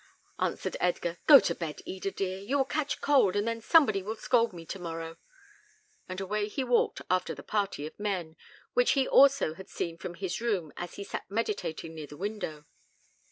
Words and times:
answered 0.39 0.75
Edgar. 0.79 1.19
"Go 1.27 1.39
to 1.41 1.53
bed, 1.53 1.83
Eda, 1.85 2.09
dear; 2.09 2.39
you 2.39 2.57
will 2.57 2.65
catch 2.65 3.01
cold, 3.01 3.35
and 3.35 3.47
then 3.47 3.61
somebody 3.61 4.01
will 4.01 4.15
scold 4.15 4.51
me 4.51 4.65
to 4.65 4.79
morrow;" 4.79 5.17
and 6.09 6.19
away 6.19 6.47
he 6.47 6.63
walked 6.63 7.03
after 7.07 7.35
the 7.35 7.43
party 7.43 7.85
of 7.85 7.99
men, 7.99 8.35
which 8.73 8.93
he 8.93 9.07
also 9.07 9.53
had 9.53 9.69
seen 9.69 9.99
from 9.99 10.15
his 10.15 10.41
room 10.41 10.73
as 10.75 10.95
he 10.95 11.03
sat 11.03 11.29
meditating 11.29 11.93
near 11.93 12.07
the 12.07 12.17
window. 12.17 12.65